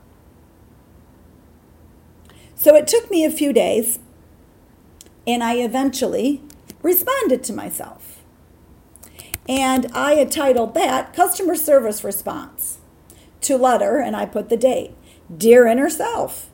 So 2.55 2.75
it 2.75 2.87
took 2.87 3.11
me 3.11 3.23
a 3.23 3.31
few 3.31 3.53
days, 3.53 3.99
and 5.27 5.43
I 5.43 5.55
eventually 5.55 6.41
responded 6.81 7.43
to 7.43 7.53
myself. 7.53 8.23
And 9.47 9.87
I 9.93 10.15
had 10.15 10.31
titled 10.31 10.73
that 10.73 11.13
Customer 11.13 11.55
Service 11.55 12.03
Response 12.03 12.79
to 13.41 13.57
letter, 13.57 13.99
and 13.99 14.15
I 14.15 14.25
put 14.25 14.49
the 14.49 14.57
date. 14.57 14.95
Dear 15.35 15.67
Inner 15.67 15.89
Self, 15.89 16.49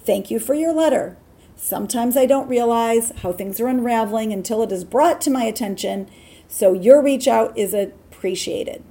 thank 0.00 0.30
you 0.30 0.40
for 0.40 0.54
your 0.54 0.72
letter. 0.72 1.16
Sometimes 1.54 2.16
I 2.16 2.26
don't 2.26 2.48
realize 2.48 3.12
how 3.22 3.32
things 3.32 3.60
are 3.60 3.68
unraveling 3.68 4.32
until 4.32 4.62
it 4.62 4.72
is 4.72 4.82
brought 4.82 5.20
to 5.20 5.30
my 5.30 5.44
attention, 5.44 6.08
so 6.48 6.72
your 6.72 7.00
reach 7.02 7.28
out 7.28 7.56
is 7.56 7.74
appreciated. 7.74 8.82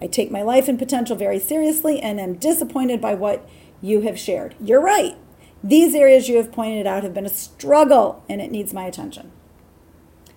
I 0.00 0.06
take 0.06 0.30
my 0.30 0.42
life 0.42 0.66
and 0.66 0.78
potential 0.78 1.14
very 1.14 1.38
seriously 1.38 2.00
and 2.00 2.18
am 2.18 2.34
disappointed 2.34 3.00
by 3.00 3.14
what 3.14 3.48
you 3.80 4.00
have 4.02 4.18
shared. 4.18 4.56
You're 4.60 4.80
right. 4.80 5.16
These 5.62 5.94
areas 5.94 6.28
you 6.28 6.36
have 6.36 6.52
pointed 6.52 6.86
out 6.86 7.02
have 7.02 7.14
been 7.14 7.26
a 7.26 7.30
struggle 7.30 8.24
and 8.28 8.40
it 8.40 8.50
needs 8.50 8.74
my 8.74 8.84
attention. 8.84 9.30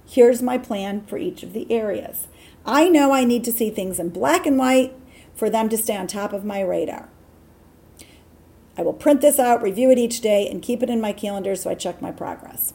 Here's 0.10 0.42
my 0.42 0.58
plan 0.58 1.06
for 1.06 1.20
each 1.20 1.44
of 1.44 1.54
the 1.54 1.72
areas. 1.72 2.28
I 2.66 2.90
know 2.90 3.12
I 3.12 3.26
need 3.26 3.44
to 3.44 3.52
see 3.52 3.70
things 3.70 4.00
in 4.00 4.10
black 4.10 4.48
and 4.48 4.58
white 4.58 4.96
for 5.36 5.52
them 5.52 5.70
to 5.70 5.78
stay 5.78 5.96
on 5.96 6.08
top 6.08 6.34
of 6.34 6.44
my 6.44 6.62
radar. 6.62 7.10
I 8.76 8.82
will 8.82 8.94
print 8.94 9.22
this 9.22 9.38
out, 9.38 9.62
review 9.62 9.92
it 9.92 10.00
each 10.00 10.22
day, 10.22 10.50
and 10.50 10.64
keep 10.64 10.82
it 10.82 10.90
in 10.90 11.00
my 11.00 11.14
calendar 11.14 11.56
so 11.56 11.70
I 11.70 11.76
check 11.76 12.02
my 12.02 12.12
progress. 12.12 12.74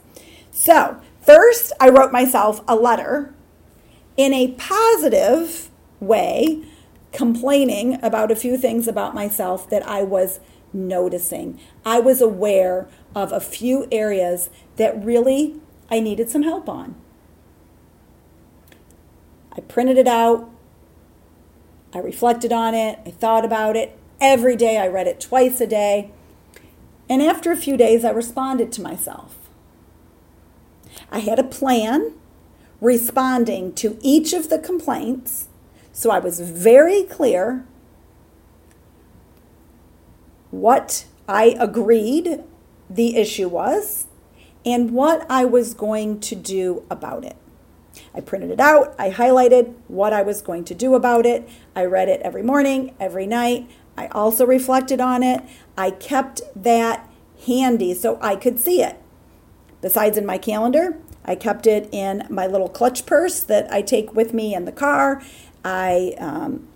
So, 0.52 1.00
first, 1.22 1.72
I 1.80 1.88
wrote 1.88 2.12
myself 2.12 2.60
a 2.68 2.76
letter 2.76 3.34
in 4.16 4.32
a 4.32 4.52
positive 4.52 5.70
way, 5.98 6.64
complaining 7.10 7.98
about 8.00 8.30
a 8.30 8.36
few 8.36 8.56
things 8.56 8.86
about 8.86 9.12
myself 9.12 9.68
that 9.70 9.84
I 9.88 10.04
was 10.04 10.38
noticing. 10.72 11.58
I 11.84 11.98
was 11.98 12.20
aware 12.20 12.86
of 13.12 13.32
a 13.32 13.40
few 13.40 13.88
areas 13.90 14.50
that 14.76 15.04
really 15.04 15.60
I 15.90 15.98
needed 15.98 16.30
some 16.30 16.44
help 16.44 16.68
on. 16.68 16.94
I 19.56 19.60
printed 19.60 19.98
it 19.98 20.08
out. 20.08 20.50
I 21.92 21.98
reflected 21.98 22.52
on 22.52 22.74
it. 22.74 22.98
I 23.06 23.10
thought 23.10 23.44
about 23.44 23.76
it. 23.76 23.96
Every 24.20 24.56
day 24.56 24.78
I 24.78 24.88
read 24.88 25.06
it 25.06 25.20
twice 25.20 25.60
a 25.60 25.66
day. 25.66 26.10
And 27.08 27.22
after 27.22 27.52
a 27.52 27.56
few 27.56 27.76
days, 27.76 28.04
I 28.04 28.10
responded 28.10 28.72
to 28.72 28.82
myself. 28.82 29.36
I 31.10 31.20
had 31.20 31.38
a 31.38 31.44
plan 31.44 32.14
responding 32.80 33.72
to 33.74 33.98
each 34.00 34.32
of 34.32 34.48
the 34.48 34.58
complaints. 34.58 35.48
So 35.92 36.10
I 36.10 36.18
was 36.18 36.40
very 36.40 37.04
clear 37.04 37.64
what 40.50 41.04
I 41.28 41.56
agreed 41.58 42.42
the 42.88 43.16
issue 43.16 43.48
was 43.48 44.06
and 44.64 44.92
what 44.92 45.26
I 45.30 45.44
was 45.44 45.74
going 45.74 46.20
to 46.20 46.34
do 46.34 46.84
about 46.90 47.24
it. 47.24 47.36
I 48.14 48.20
printed 48.20 48.50
it 48.50 48.60
out, 48.60 48.94
I 48.98 49.10
highlighted 49.10 49.74
what 49.88 50.12
I 50.12 50.22
was 50.22 50.40
going 50.40 50.64
to 50.66 50.74
do 50.74 50.94
about 50.94 51.26
it. 51.26 51.48
I 51.74 51.84
read 51.84 52.08
it 52.08 52.20
every 52.22 52.42
morning, 52.42 52.94
every 53.00 53.26
night. 53.26 53.68
I 53.96 54.06
also 54.08 54.46
reflected 54.46 55.00
on 55.00 55.22
it. 55.22 55.42
I 55.76 55.90
kept 55.90 56.42
that 56.54 57.10
handy 57.46 57.94
so 57.94 58.18
I 58.20 58.36
could 58.36 58.60
see 58.60 58.82
it. 58.82 59.00
Besides, 59.80 60.16
in 60.16 60.24
my 60.24 60.38
calendar, 60.38 60.96
I 61.24 61.34
kept 61.34 61.66
it 61.66 61.88
in 61.92 62.26
my 62.30 62.46
little 62.46 62.68
clutch 62.68 63.06
purse 63.06 63.40
that 63.40 63.70
I 63.72 63.82
take 63.82 64.14
with 64.14 64.32
me 64.32 64.54
in 64.54 64.64
the 64.64 64.72
car. 64.72 65.22
I 65.64 66.14
um, 66.18 66.68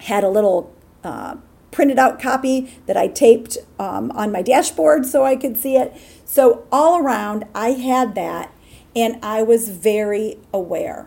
had 0.00 0.24
a 0.24 0.28
little 0.28 0.74
uh, 1.04 1.36
printed 1.70 1.98
out 1.98 2.20
copy 2.20 2.78
that 2.86 2.96
I 2.96 3.08
taped 3.08 3.58
um, 3.78 4.10
on 4.12 4.32
my 4.32 4.42
dashboard 4.42 5.06
so 5.06 5.24
I 5.24 5.36
could 5.36 5.56
see 5.56 5.76
it. 5.76 5.94
So, 6.24 6.66
all 6.70 6.98
around, 6.98 7.44
I 7.54 7.70
had 7.70 8.14
that 8.14 8.52
and 8.98 9.24
I 9.24 9.42
was 9.42 9.68
very 9.68 10.38
aware. 10.52 11.06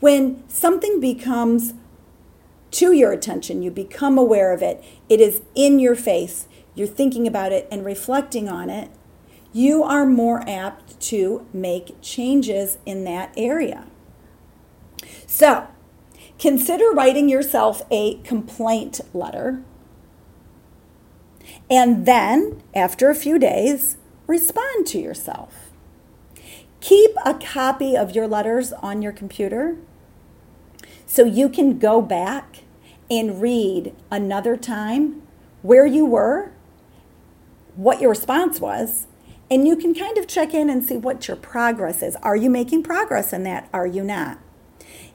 When 0.00 0.42
something 0.48 0.98
becomes 0.98 1.74
to 2.72 2.92
your 2.92 3.12
attention, 3.12 3.62
you 3.62 3.70
become 3.70 4.18
aware 4.18 4.52
of 4.52 4.62
it, 4.62 4.82
it 5.08 5.20
is 5.20 5.42
in 5.54 5.78
your 5.78 5.94
face, 5.94 6.48
you're 6.74 6.88
thinking 6.88 7.26
about 7.26 7.52
it 7.52 7.68
and 7.70 7.84
reflecting 7.84 8.48
on 8.48 8.68
it, 8.68 8.90
you 9.52 9.82
are 9.82 10.06
more 10.06 10.48
apt 10.48 10.98
to 11.00 11.46
make 11.52 12.00
changes 12.00 12.78
in 12.84 13.04
that 13.04 13.32
area. 13.36 13.86
So, 15.26 15.68
consider 16.38 16.90
writing 16.90 17.28
yourself 17.28 17.82
a 17.90 18.14
complaint 18.22 19.00
letter. 19.12 19.62
And 21.68 22.06
then, 22.06 22.62
after 22.74 23.10
a 23.10 23.14
few 23.14 23.38
days, 23.38 23.96
respond 24.26 24.86
to 24.88 24.98
yourself. 24.98 25.69
Keep 26.80 27.10
a 27.24 27.34
copy 27.34 27.96
of 27.96 28.14
your 28.14 28.26
letters 28.26 28.72
on 28.72 29.02
your 29.02 29.12
computer 29.12 29.76
so 31.06 31.24
you 31.24 31.48
can 31.48 31.78
go 31.78 32.00
back 32.00 32.62
and 33.10 33.40
read 33.40 33.94
another 34.10 34.56
time 34.56 35.22
where 35.62 35.86
you 35.86 36.06
were, 36.06 36.52
what 37.74 38.00
your 38.00 38.10
response 38.10 38.60
was, 38.60 39.06
and 39.50 39.66
you 39.66 39.76
can 39.76 39.94
kind 39.94 40.16
of 40.16 40.28
check 40.28 40.54
in 40.54 40.70
and 40.70 40.84
see 40.84 40.96
what 40.96 41.26
your 41.26 41.36
progress 41.36 42.02
is. 42.02 42.16
Are 42.16 42.36
you 42.36 42.48
making 42.48 42.84
progress 42.84 43.32
in 43.32 43.42
that? 43.44 43.68
Are 43.72 43.86
you 43.86 44.04
not? 44.04 44.38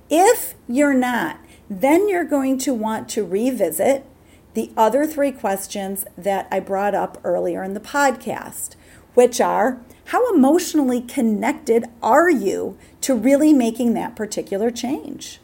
If 0.10 0.54
you're 0.68 0.94
not, 0.94 1.40
then 1.70 2.08
you're 2.10 2.26
going 2.26 2.58
to 2.60 2.74
want 2.74 3.10
to 3.10 3.26
revisit 3.26 4.06
the 4.54 4.72
other 4.78 5.06
three 5.06 5.32
questions 5.32 6.06
that 6.18 6.48
I 6.52 6.60
brought 6.60 6.94
up 6.94 7.20
earlier 7.24 7.64
in 7.64 7.74
the 7.74 7.80
podcast, 7.80 8.76
which 9.14 9.42
are 9.42 9.82
how 10.06 10.34
emotionally 10.34 11.02
connected 11.02 11.86
are 12.02 12.30
you 12.30 12.78
to 13.02 13.16
really 13.16 13.54
making 13.54 13.94
that 13.94 14.16
particular 14.16 14.70
change? 14.70 15.40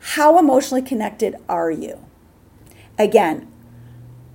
How 0.00 0.38
emotionally 0.38 0.82
connected 0.82 1.36
are 1.48 1.70
you? 1.70 2.04
Again, 2.98 3.50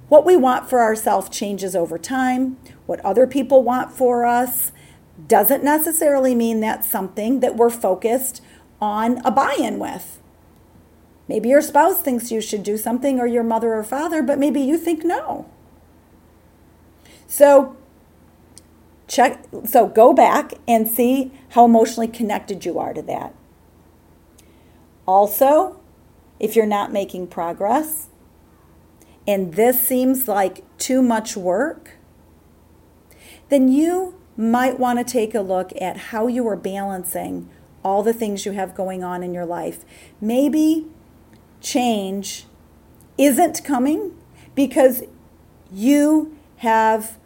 what 0.09 0.25
we 0.25 0.35
want 0.35 0.69
for 0.69 0.81
ourselves 0.81 1.29
changes 1.29 1.75
over 1.75 1.97
time. 1.97 2.57
What 2.85 2.99
other 3.01 3.27
people 3.27 3.63
want 3.63 3.91
for 3.91 4.25
us 4.25 4.71
doesn't 5.27 5.63
necessarily 5.63 6.35
mean 6.35 6.59
that's 6.59 6.89
something 6.89 7.39
that 7.39 7.55
we're 7.55 7.69
focused 7.69 8.41
on 8.81 9.19
a 9.25 9.31
buy 9.31 9.55
in 9.59 9.79
with. 9.79 10.19
Maybe 11.27 11.49
your 11.49 11.61
spouse 11.61 12.01
thinks 12.01 12.31
you 12.31 12.41
should 12.41 12.63
do 12.63 12.77
something, 12.77 13.19
or 13.19 13.25
your 13.25 13.43
mother 13.43 13.73
or 13.73 13.83
father, 13.83 14.21
but 14.21 14.37
maybe 14.37 14.61
you 14.61 14.77
think 14.77 15.03
no. 15.03 15.49
So, 17.27 17.75
check 19.07 19.43
so 19.65 19.87
go 19.87 20.13
back 20.13 20.53
and 20.67 20.87
see 20.87 21.31
how 21.49 21.65
emotionally 21.65 22.07
connected 22.07 22.65
you 22.65 22.79
are 22.79 22.93
to 22.93 23.01
that. 23.03 23.33
Also, 25.05 25.79
if 26.39 26.55
you're 26.55 26.65
not 26.65 26.91
making 26.91 27.27
progress 27.27 28.07
and 29.27 29.53
this 29.53 29.81
seems 29.81 30.27
like 30.27 30.63
too 30.77 31.01
much 31.01 31.37
work, 31.37 31.97
then 33.49 33.67
you 33.67 34.19
might 34.37 34.79
want 34.79 34.99
to 34.99 35.05
take 35.05 35.33
a 35.33 35.41
look 35.41 35.71
at 35.79 35.97
how 35.97 36.27
you 36.27 36.47
are 36.47 36.55
balancing 36.55 37.49
all 37.83 38.03
the 38.03 38.13
things 38.13 38.45
you 38.45 38.51
have 38.51 38.75
going 38.75 39.03
on 39.03 39.23
in 39.23 39.33
your 39.33 39.45
life. 39.45 39.85
Maybe 40.19 40.87
change 41.61 42.45
isn't 43.17 43.63
coming 43.63 44.15
because 44.55 45.03
you 45.71 46.35
have 46.57 47.17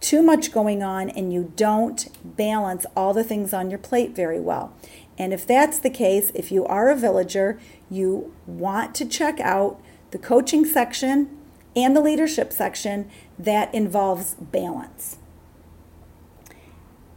too 0.00 0.22
much 0.22 0.52
going 0.52 0.82
on 0.82 1.10
and 1.10 1.32
you 1.32 1.52
don't 1.56 2.08
balance 2.36 2.86
all 2.96 3.12
the 3.12 3.24
things 3.24 3.52
on 3.52 3.70
your 3.70 3.78
plate 3.78 4.14
very 4.14 4.40
well. 4.40 4.72
And 5.18 5.32
if 5.32 5.46
that's 5.46 5.78
the 5.78 5.90
case, 5.90 6.30
if 6.34 6.52
you 6.52 6.64
are 6.66 6.88
a 6.88 6.96
villager, 6.96 7.58
you 7.90 8.32
want 8.46 8.94
to 8.96 9.06
check 9.06 9.40
out 9.40 9.80
the 10.10 10.18
coaching 10.18 10.64
section 10.64 11.36
and 11.74 11.96
the 11.96 12.00
leadership 12.00 12.52
section 12.52 13.10
that 13.38 13.72
involves 13.74 14.34
balance. 14.34 15.18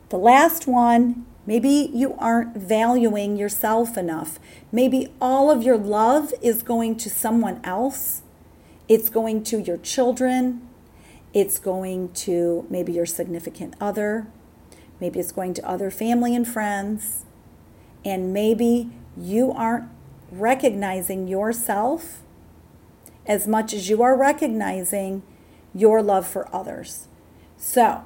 The 0.10 0.18
last 0.18 0.68
one, 0.68 1.26
maybe 1.46 1.90
you 1.94 2.16
aren't 2.18 2.58
valuing 2.58 3.38
yourself 3.38 3.98
enough. 3.98 4.40
Maybe 4.72 5.14
all 5.22 5.50
of 5.50 5.64
your 5.64 5.78
love 5.78 6.34
is 6.42 6.64
going 6.64 6.98
to 6.98 7.10
someone 7.10 7.62
else. 7.64 8.24
It's 8.90 9.10
going 9.10 9.44
to 9.46 9.60
your 9.60 9.78
children. 9.78 10.68
It's 11.34 11.60
going 11.60 12.12
to 12.14 12.66
maybe 12.70 12.92
your 12.94 13.06
significant 13.06 13.76
other. 13.80 14.28
Maybe 15.00 15.20
it's 15.20 15.32
going 15.32 15.54
to 15.56 15.68
other 15.68 15.90
family 15.90 16.36
and 16.36 16.48
friends. 16.48 17.26
And 18.04 18.34
maybe 18.34 18.92
you 19.18 19.52
aren't 19.52 19.90
recognizing 20.32 21.28
yourself 21.28 22.22
as 23.26 23.48
much 23.48 23.74
as 23.74 23.90
you 23.90 24.02
are 24.02 24.18
recognizing 24.18 25.24
your 25.74 26.02
love 26.02 26.28
for 26.28 26.54
others. 26.54 27.08
So, 27.58 28.04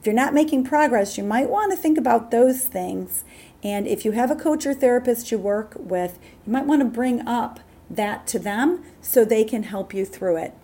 if 0.00 0.06
you're 0.06 0.14
not 0.14 0.34
making 0.34 0.64
progress, 0.64 1.18
you 1.18 1.24
might 1.24 1.50
want 1.50 1.72
to 1.72 1.76
think 1.76 1.98
about 1.98 2.30
those 2.30 2.64
things. 2.64 3.24
And 3.62 3.86
if 3.86 4.04
you 4.04 4.12
have 4.12 4.30
a 4.30 4.36
coach 4.36 4.64
or 4.64 4.74
therapist 4.74 5.32
you 5.32 5.38
work 5.38 5.74
with, 5.76 6.18
you 6.46 6.52
might 6.52 6.66
want 6.66 6.80
to 6.80 6.86
bring 6.86 7.26
up 7.26 7.60
that 7.90 8.26
to 8.28 8.38
them 8.38 8.84
so 9.00 9.24
they 9.24 9.44
can 9.44 9.64
help 9.64 9.92
you 9.92 10.04
through 10.04 10.36
it. 10.36 10.54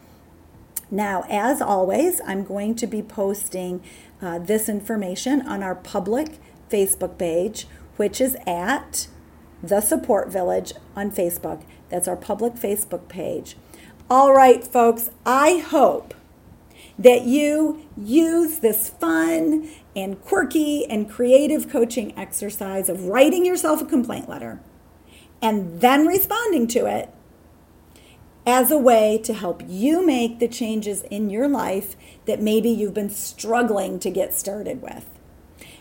Now, 0.92 1.24
as 1.30 1.62
always, 1.62 2.20
I'm 2.26 2.44
going 2.44 2.74
to 2.74 2.86
be 2.86 3.00
posting 3.02 3.82
uh, 4.20 4.38
this 4.38 4.68
information 4.68 5.40
on 5.40 5.62
our 5.62 5.74
public 5.74 6.38
Facebook 6.68 7.16
page, 7.16 7.66
which 7.96 8.20
is 8.20 8.36
at 8.46 9.08
The 9.62 9.80
Support 9.80 10.28
Village 10.28 10.74
on 10.94 11.10
Facebook. 11.10 11.62
That's 11.88 12.06
our 12.06 12.16
public 12.16 12.56
Facebook 12.56 13.08
page. 13.08 13.56
All 14.10 14.34
right, 14.34 14.62
folks, 14.62 15.08
I 15.24 15.64
hope 15.66 16.12
that 16.98 17.22
you 17.22 17.88
use 17.96 18.58
this 18.58 18.90
fun 18.90 19.70
and 19.96 20.20
quirky 20.20 20.84
and 20.84 21.08
creative 21.08 21.70
coaching 21.70 22.16
exercise 22.18 22.90
of 22.90 23.06
writing 23.06 23.46
yourself 23.46 23.80
a 23.80 23.86
complaint 23.86 24.28
letter 24.28 24.60
and 25.40 25.80
then 25.80 26.06
responding 26.06 26.66
to 26.68 26.84
it 26.84 27.08
as 28.46 28.70
a 28.70 28.78
way 28.78 29.18
to 29.24 29.32
help 29.32 29.62
you 29.66 30.04
make 30.04 30.38
the 30.38 30.48
changes 30.48 31.02
in 31.04 31.30
your 31.30 31.48
life 31.48 31.96
that 32.26 32.40
maybe 32.40 32.68
you've 32.68 32.94
been 32.94 33.10
struggling 33.10 33.98
to 34.00 34.10
get 34.10 34.34
started 34.34 34.82
with. 34.82 35.08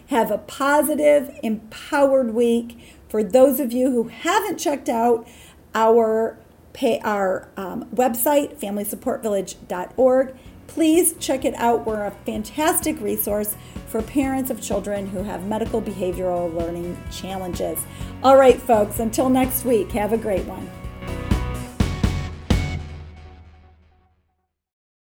Have 0.07 0.29
a 0.29 0.37
positive, 0.37 1.37
empowered 1.41 2.33
week. 2.33 2.77
For 3.09 3.23
those 3.23 3.59
of 3.59 3.71
you 3.71 3.91
who 3.91 4.09
haven't 4.09 4.57
checked 4.57 4.89
out 4.89 5.27
our 5.73 6.37
pay 6.73 6.99
our 7.03 7.49
um, 7.57 7.85
website, 7.93 8.59
familysupportvillage.org. 8.59 10.35
Please 10.67 11.13
check 11.19 11.43
it 11.43 11.53
out. 11.55 11.85
We're 11.85 12.05
a 12.05 12.11
fantastic 12.25 12.99
resource 13.01 13.55
for 13.87 14.01
parents 14.01 14.49
of 14.49 14.61
children 14.61 15.07
who 15.07 15.23
have 15.23 15.45
medical 15.45 15.81
behavioral 15.81 16.53
learning 16.55 16.97
challenges. 17.11 17.83
All 18.23 18.37
right, 18.37 18.59
folks, 18.61 18.99
until 18.99 19.29
next 19.29 19.65
week, 19.65 19.91
have 19.91 20.13
a 20.13 20.17
great 20.17 20.45
one. 20.45 20.69